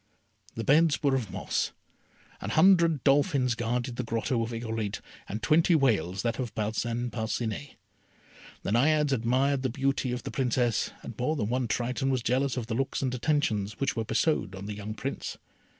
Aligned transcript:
The 0.55 0.63
beds 0.63 1.03
were 1.03 1.13
of 1.13 1.29
moss. 1.31 1.73
An 2.41 2.49
hundred 2.49 3.03
dolphins 3.03 3.53
guarded 3.53 3.97
the 3.97 4.03
grotto 4.03 4.41
of 4.41 4.49
Irolite, 4.49 4.99
and 5.29 5.43
twenty 5.43 5.75
whales 5.75 6.23
that 6.23 6.39
of 6.39 6.55
Parcin 6.55 7.11
Parcinet. 7.11 7.75
The 8.63 8.71
Naiades 8.71 9.11
admired 9.13 9.61
the 9.61 9.69
beauty 9.69 10.11
of 10.11 10.23
the 10.23 10.31
Princess, 10.31 10.89
and 11.03 11.13
more 11.19 11.35
than 11.35 11.49
one 11.49 11.67
Triton 11.67 12.09
was 12.09 12.23
jealous 12.23 12.57
of 12.57 12.65
the 12.65 12.73
looks 12.73 13.03
and 13.03 13.13
attentions 13.13 13.79
which 13.79 13.95
were 13.95 14.03
bestowed 14.03 14.55
on 14.55 14.65
the 14.65 14.73
young 14.73 14.95
Prince. 14.95 15.37